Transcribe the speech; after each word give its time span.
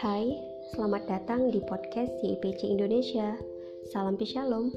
Hai, 0.00 0.32
selamat 0.72 1.12
datang 1.12 1.52
di 1.52 1.60
podcast 1.60 2.08
YIPC 2.24 2.72
Indonesia. 2.72 3.36
Salam 3.92 4.16
Shalom. 4.24 4.72